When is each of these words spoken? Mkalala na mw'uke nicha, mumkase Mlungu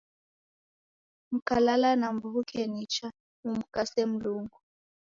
Mkalala 1.33 1.89
na 2.01 2.07
mw'uke 2.15 2.59
nicha, 2.73 3.07
mumkase 3.43 4.01
Mlungu 4.11 4.57